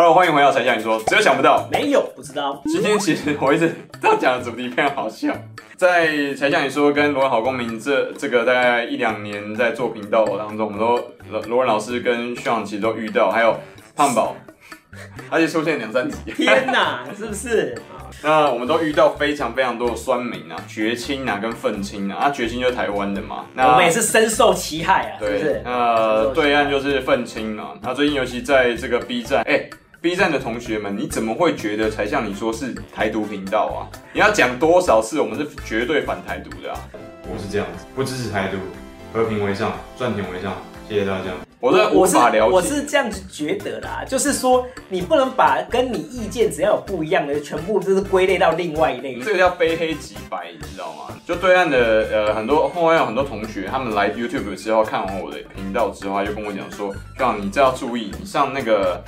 [0.00, 2.62] Hello，欢迎回到柴 Sean 你说，只有想不到，没有不知道。
[2.66, 5.34] 今天其实我一直都讲的主题非常好笑，
[5.76, 6.06] 在
[6.36, 10.96] 柴 Sean 你说跟罗文好公民这这个大概一两年在做频道当中，我们都
[11.32, 13.58] 罗罗文老师跟 Sean 其实都遇到，还有
[13.96, 14.36] 胖宝，
[15.30, 16.16] 而且出现两三集。
[16.30, 17.74] 天哪， 是不是？
[18.22, 25.62] 那我们都遇到非常非常多的酸民啊，绝亲啊，跟愤青啊，啊，绝亲就是台湾的嘛，那我们也是深受其害啊，对，是不是？
[25.64, 29.70] 那对岸就是愤青嘛，那最近尤其在这个 B 站，哎、欸
[30.00, 33.78] ，B 站的同学们，你怎么会觉得才像你说是台独频道啊？
[34.12, 36.78] 你要讲多少次，我们是绝对反台独的啊！
[37.22, 38.56] 我是这样子，不支持台独，
[39.12, 40.54] 和平为上，赚钱为上，
[40.88, 41.24] 谢谢大家。
[41.60, 49.16] 我是无法了解，我是这样子觉得啦，就是说你不能把跟你意见只要有不一样的，全部就是归类到另外一类。
[49.16, 51.16] 这个叫非黑即白，你知道吗？
[51.26, 59.02] 就对岸的呃很多后面有很多同学，他们来 YouTube 之后看完我的频道之后，他就跟我讲说，让你这要注意，你上那个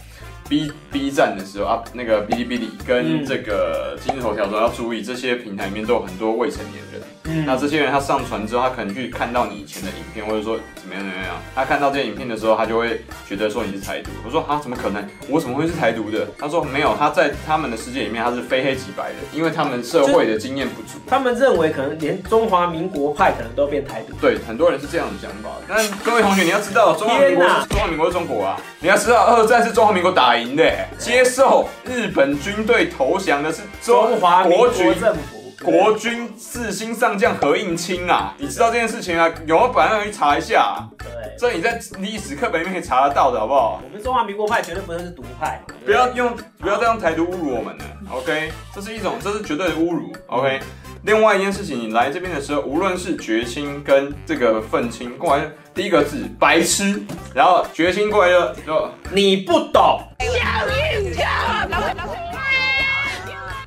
[0.51, 7.01] B B 站的时候啊，那个哔哩哔哩跟这个今日头条都要注意，这些平台里面都有很多未成年人。
[7.31, 14.11] 嗯、那这些人他上传之后，他可能去看到你以前的影片，或者说怎么样怎么样，他看到这些影片的时候，他就会觉得说你是台独。
[14.27, 15.07] 我说啊，怎么可能？
[15.29, 16.27] 我怎么会是台独的？
[16.39, 20.99] 他说没有，他在他们的世界里面他是非黑即白的，因为他们社会的经验不足。
[21.07, 24.13] 他们认为可能连中华民国派可能都变台独。
[24.21, 25.51] 对，很多人是这样的想法。
[25.69, 28.57] 但各位同学，你要知道，中华民国是中华民国是中国啊！
[28.81, 30.65] 你要知道，二战是中华民国打赢的，
[30.99, 35.40] 接受日本军队投降的是中华民国政府。
[35.63, 39.29] 国军四星上将何应钦啊，你知道这件事情啊？
[39.47, 40.89] 有没有本来去查一下、啊？
[40.99, 41.09] 对，
[41.39, 43.83] 这你在历史课本里面可以查得到的，好不好？
[43.85, 47.85] 我们中华民国派绝对不能是独派，不要用，不要再用台独侮辱我们了。
[48.11, 50.11] OK，这是一种，这是绝对的侮辱。
[50.29, 50.61] OK，
[51.03, 55.45] 另外一件事情，你来这边的时候，无论是绝亲跟这个愤青过来，
[55.75, 57.03] 第一个字白痴，
[57.35, 60.01] 然后绝亲过来就就你不懂。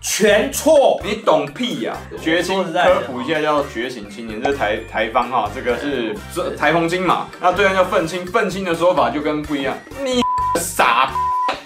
[0.03, 2.19] 全错，你懂屁呀、啊！
[2.21, 7.27] 觉醒科普一下，叫觉醒青年，这是台台方哈，这个是这台风金嘛。
[7.39, 9.75] 那对岸叫愤青，愤青的说法就跟不一样。
[10.03, 10.21] 你
[10.59, 11.09] 傻，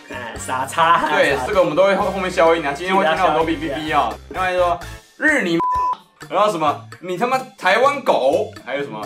[0.10, 1.10] 哎，傻叉。
[1.10, 2.72] 对，这个我们都会后后面消音啊。
[2.72, 4.14] 今天会听到很多哔哔哔啊。
[4.30, 4.80] 另外说
[5.18, 5.58] 日你，
[6.30, 9.02] 然后什么你他妈台湾狗，还有什么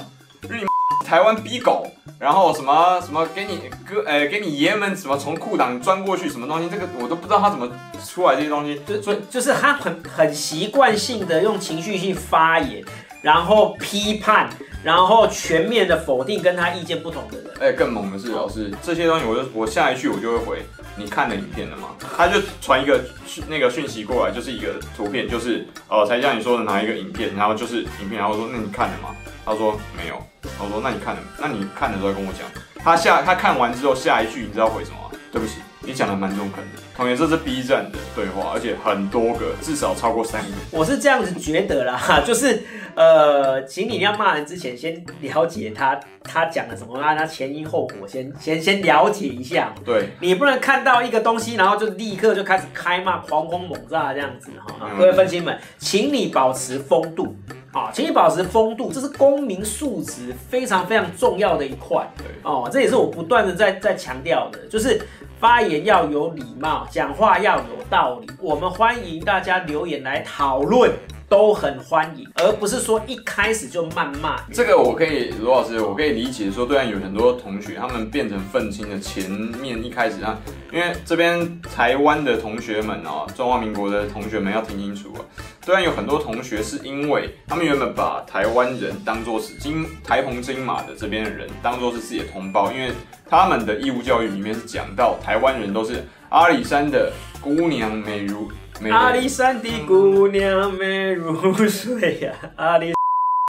[0.50, 0.66] 日你
[1.12, 1.86] 台湾逼狗。
[2.18, 7.70] 然后什么什么给你哥，呃，给你爷们什么从裤裆钻过去什么东西，这个我都不知道他怎么
[8.06, 8.80] 出来这些东西。
[8.88, 12.82] 就就就是他很很习惯性的用情绪性发言，
[13.22, 14.50] 然后批判，
[14.84, 17.52] 然后全面的否定跟他意见不同的人。
[17.60, 21.90] 哎，更猛的是老师，这些东西我就我下一句我就会回，你看了影片了吗？
[22.16, 29.10] 他就传一个讯那个讯息过来，就是一个图片，就是呃才像你说的哪一个影片，然后就是影片，然后说那你看了吗？
[29.46, 30.16] 他说没有。
[30.60, 31.22] 我说：“那你看了？
[31.40, 32.42] 那你看的时候跟我讲。
[32.84, 35.10] 他下他看完之后，下一句你知道回什么吗？
[35.32, 36.82] 对不起，你讲的蛮中肯的。
[36.96, 40.50] 同学，这是 B 站的对话，而且很多个，至少超过三个。
[40.72, 42.64] 我是这样子觉得啦， 就是
[42.96, 49.74] 呃，请你要骂人之前，先了解他他讲了什么，让他前因后果先先先了解一下。
[49.86, 54.90] 对，你不能看到一个东西，然后就立刻就开始开骂、狂轰猛炸这样子哈。
[54.98, 57.36] 各位分析们，请你保持风度。”
[57.72, 62.06] 啊，请你保持风度，这是公民素质非常非常重要的一块。
[62.44, 65.02] 哦，这也是我不断的在在强调的，就是
[65.40, 68.28] 发言要有礼貌，讲话要有道理。
[68.40, 70.92] 我们欢迎大家留言来讨论。
[71.32, 74.42] 都很欢迎，而不是说一开始就谩骂。
[74.52, 80.38] 这个我可以，罗老师，我可以理解说，对岸有很多同学，他们变成愤青的前面一开始啊，
[80.74, 85.24] 因为这边台湾的同学们哦，中华民国的同学们要听清楚啊，
[85.66, 92.92] 对岸有很多同学是因为他们原本把台湾人当作是金台澎金马的这边的人，当作是自己的同胞，因为
[93.30, 97.10] 他们的义务教育里面是讲到台湾人都是阿里山的
[97.40, 98.52] 姑娘美如。
[98.90, 102.94] 阿里山的姑娘美如水呀，阿里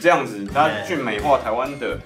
[0.03, 1.99] 这样子，他去美化台湾的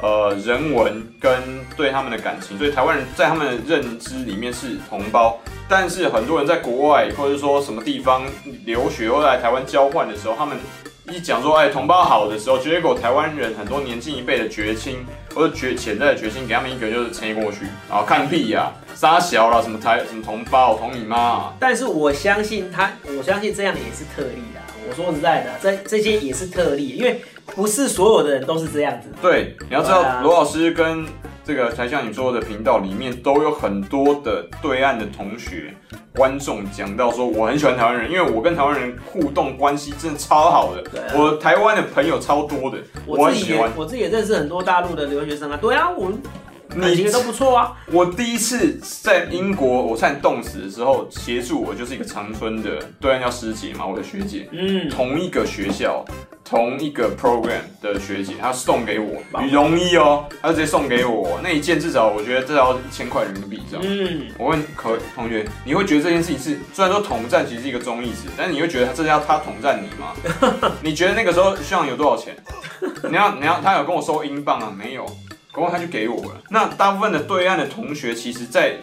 [0.00, 1.42] 呃人文跟
[1.76, 5.38] 对他们的感情，所以台湾人在他们的认知里面是同胞。
[5.68, 8.22] 但是很多人在国外或者说什么地方
[8.64, 10.56] 留学或来台湾交换的时候，他们
[11.10, 15.04] 一讲说哎同胞好的时候，结果台湾人很多年轻一辈的绝亲
[15.34, 18.78] 或者绝潜在的绝亲，给他们一个就是撑过去，然后看屁呀、啊。
[18.94, 21.54] 杀小了，什么台什么同胞同你妈、啊？
[21.58, 24.60] 但是我相信他，我相信这样也是特例啦。
[24.86, 29.08] 我说实在的，这这些也是特例，因为不是所有的人都是这样子。
[29.22, 31.06] 对，你要知道，罗老师跟
[31.50, 35.74] 这个才像你说的频道里面都有很多的对岸的同学
[36.14, 40.82] 观众讲到说，我很喜欢台湾人，因为我跟台湾人互动关系真的超好的。
[40.82, 43.72] 对啊、我台湾的朋友超多的，我，自己我很喜欢。
[43.76, 45.58] 我自己也认识很多大陆的留学生啊。
[45.60, 46.12] 对啊，我。
[46.74, 47.76] 你觉得都不错啊。
[47.86, 56.04] 我第一次在英国，我差点冻死的时候，协助我就是一个长春的，对岸叫师姐嘛，我的学姐，嗯，同一个学校。
[56.42, 63.86] 同一个 program 的学姐，她送给我羽绒衣哦，她直接送给我那一件，至少我觉得至少一千块人民币这样。
[63.86, 70.12] 嗯，我问可同学，你会觉得这件事情是虽然说统战其实是一个中义词，但是你会觉得这是要他统战你吗？
[70.82, 72.34] 你觉得那个时候需要有多少钱？
[73.08, 74.74] 你要你要他有跟我收英镑啊？
[74.76, 75.06] 没有，
[75.52, 76.40] 不过他就给我了。
[76.50, 78.76] 那大部分的对岸的同学，其实在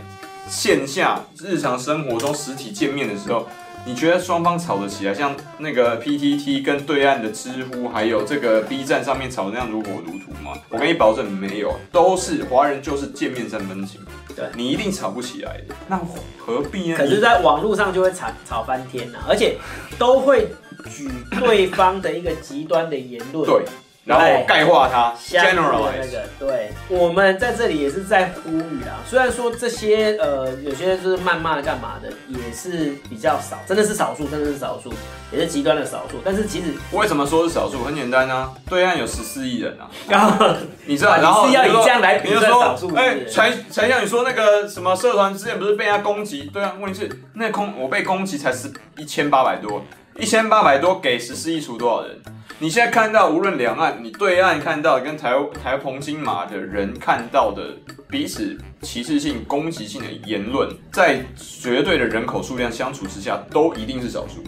[0.47, 3.47] 线下日常生活中实体见面的时候。
[3.85, 10.51] 你觉得双方吵得起来，像那个 PTT 跟对岸的知乎，还有这个 B 站上面吵的那样如火如荼吗？
[10.67, 14.01] 我跟你保证没有，都是华人就是见面三分情，
[14.35, 15.97] 对，你一定吵不起来的，那
[16.37, 16.97] 何必呢？
[16.97, 19.55] 可是，在网络上就会吵吵翻天呐，而且
[19.97, 20.49] 都会
[20.93, 21.09] 举
[21.39, 23.45] 对方的一个极端的言论。
[23.45, 23.63] 对。
[24.07, 29.03] 然后概括它，generalize 那个，对，我们在这里也是在呼吁啊。
[29.05, 34.93] 虽然说这些呃，有些人就是谩骂干嘛的，也是比较少，真的是少数，真的是少数，
[35.29, 36.21] 也是极端的少数。
[36.23, 37.83] 但是其实为什么说是少数？
[37.83, 40.55] 很简单啊，对岸有十四亿人啊，然 后
[40.85, 42.95] 你知道，然后你是要以这样来比算少数？
[42.95, 46.49] 哎，才才像你说那个什么社团之前不是被人家攻击？
[46.53, 49.83] 对啊，问题是那空我被攻击才是一千八百多，
[50.17, 52.17] 一千八百多给十四亿除多少人？
[52.59, 57.77] 你现在看到，无论两岸，你对岸看到跟台台澎金马的人看到的
[58.09, 64.43] 彼此歧视性、攻击性的言论，在绝对的人口数量相处之下，都一定是少数。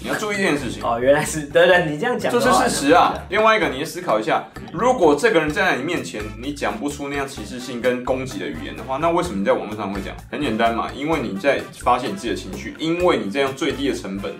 [0.00, 0.82] 你要注意这件事情。
[0.82, 3.12] 哦，原来是对对，你这样讲，这是事实啊。
[3.28, 10.16] 另外一个，你思考一下，如果这个人站在你面前，你讲不出那样歧视性跟攻击的语言的话，那为什么你在网络上会讲？
[10.30, 14.32] 很简单嘛，因为你在发泄你自己的情绪，因为你这样最低的成本。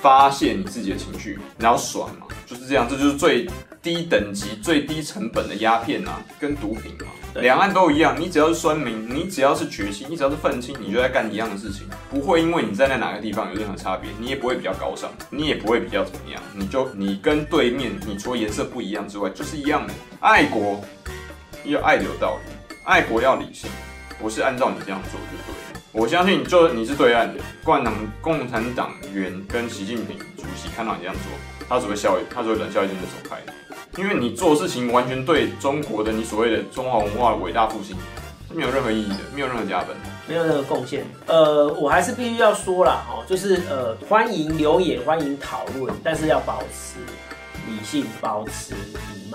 [0.00, 3.48] 发泄你自己的情绪，然后爽嘛，就是这样，这就是最
[3.82, 7.06] 低等级、最低成本的鸦片啊，跟毒品嘛，
[7.40, 8.14] 两岸都一样。
[8.18, 19.92] 你只要是酸民，你只要是决心，你只要是愤青，你就在干一样的事情，不会因为你站在哪个地方有任何差别，你也不会比较高尚，你也不会比较怎么样，你就你跟对面，你除了颜色不一样之外，就是一样的。
[20.20, 20.82] 爱国
[21.64, 23.70] 要爱的有道理，爱国要理性，
[24.20, 25.67] 不是按照你这样做就对了。
[25.90, 31.32] 我相信，就你是对岸的，共产党、共产党员跟习近平主席看到你这样做，
[31.66, 33.38] 他只会笑，他只会冷笑一声就走开，
[33.96, 37.96] 因为你做事情完全对中国的你所谓的中华文化伟大复兴
[38.48, 39.96] 是没有任何意义的，没有任何加分，
[40.26, 41.06] 没有任何贡献。
[41.26, 47.00] 呃，我还是必须要说啦，哦，就是呃，欢迎留言，欢迎讨论，但是要保持
[47.66, 48.74] 理性，保持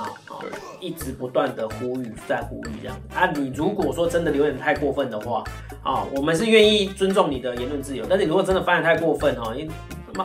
[0.06, 2.98] 礼貌，哦，对，一直不断的呼吁，再呼吁这样。
[3.14, 5.44] 啊，你如果说真的留言太过分的话，
[5.84, 9.70] 啊、我们是愿意尊重你的言论自由，但是如果真的发言太过分哈，因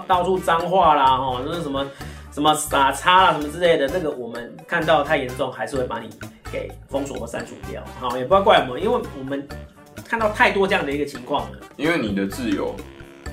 [0.07, 1.87] 到处脏话啦哈，那是什么
[2.31, 6.11] 什么傻叉啦什么之类的，那个我们看到太严重，还是会把你
[6.53, 7.83] 给封锁和删除掉。
[7.99, 9.47] 好，也不要怪我们，因为我们
[10.05, 11.59] 看到太多这样的一个情况了。
[11.77, 12.75] 因为你的自由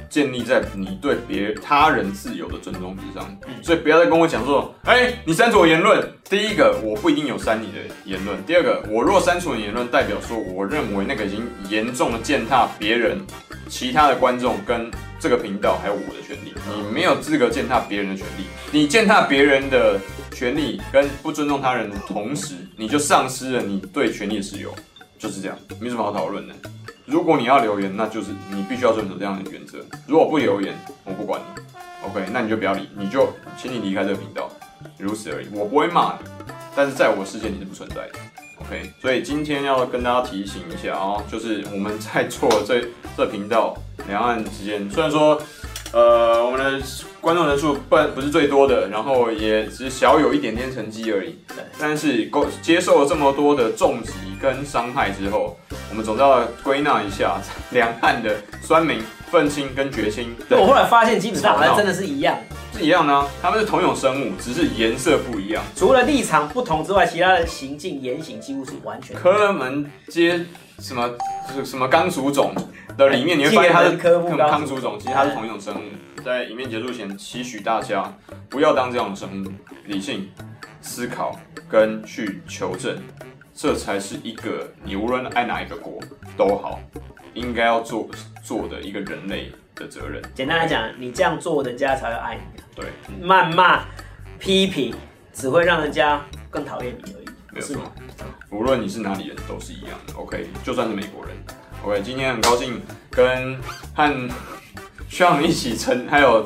[0.10, 6.12] 建立在你对别他人自由的尊重之上，所以不要再跟我讲说，哎、欸，你删除我言论。
[6.28, 7.74] 第一个，我不一定有删你的
[8.04, 13.19] 言论；第二个，我若删除你的言论，代表说我认为那个已经严重的践踏别人、
[13.69, 16.54] 其他的观众跟这个频道还有我的权利。
[16.68, 20.00] 你没有资格践踏别人的权利，你践踏别人的
[20.31, 24.74] 权利跟不尊重他人的同时，你就丧失了你对权利的自由，
[25.20, 26.56] 就是这样，没什么好讨论的。
[27.06, 29.78] 如果你要留言，那就是你必须要遵守这样的原则。
[30.08, 31.62] 如果不留言，我不管你。
[32.08, 34.50] OK，那你就不要理，你就请你离开这个频道。
[34.98, 36.30] 如此而已，我不会骂你，
[36.76, 38.12] 但是在我世界你是不存在的
[38.62, 38.92] ，OK。
[39.02, 43.76] 所以今天要跟大家提醒一下哦，就是我们在做这这频道，
[44.08, 45.42] 两岸之间虽然说，
[45.96, 46.86] 呃，我们的
[47.22, 51.40] 观众人数不不是最多的，然后也只是小有一点点成绩而已，
[51.80, 54.12] 但是够接受了这么多的重击
[54.42, 55.58] 跟伤害之后，
[55.90, 60.36] 我们总是要归纳一下两岸的酸民、愤青跟绝青。
[60.50, 62.38] 我后来发现，基本上好像真的是一样。
[62.74, 65.64] 是一样的啊，他们是同一种生物，只是颜色不一样。
[65.78, 69.16] 除了立场不同之外，其他的行径言行几乎是完全。
[69.16, 70.46] 科门街
[70.80, 71.10] 什么
[71.64, 72.54] 什么刚属种
[72.98, 76.24] 的里面，你会发现它是科目刚属种，其实它是同一种生物。
[76.24, 78.12] 在影片结束前，期许大家
[78.50, 79.52] 不要当这样的生物，
[79.86, 80.30] 理性
[80.82, 81.38] 思考
[81.70, 82.98] 跟去求证，
[83.54, 86.00] 这才是一个你无论爱哪一个国
[86.36, 86.80] 都好，
[87.34, 88.08] 应该要做
[88.44, 90.22] 做的一个人类的责任。
[90.34, 92.62] 简单来讲，你这样做，人家才会爱你。
[92.75, 92.86] 对，
[93.22, 93.86] 谩骂、
[94.40, 94.96] 批评
[95.32, 97.25] 只会让人家更讨厌你而已。
[97.52, 97.82] 没有错，
[98.50, 100.14] 无论你是哪里人，都是一样的。
[100.16, 101.36] OK，就算是美国人。
[101.86, 103.56] 喂今天很高兴跟
[103.94, 104.30] 和
[105.08, 106.44] 需要你一起承，还有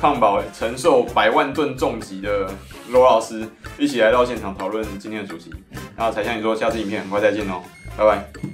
[0.00, 2.50] 胖宝承受百万吨重击的
[2.88, 5.52] 罗老师一起来到现场讨论今天的主题。
[5.94, 7.62] 那才向你说，下次影片很快再见哦，
[7.98, 8.47] 拜拜。